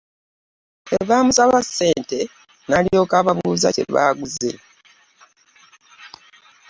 [0.85, 2.19] Bwe baamusaba ssente,
[2.69, 4.51] n’alyoka ababuuza ky’aguze.